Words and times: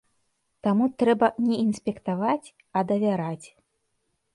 Таму 0.67 0.87
трэба 1.03 1.29
не 1.49 1.57
інспектаваць, 1.67 2.53
а 2.79 2.87
давяраць. 2.95 3.47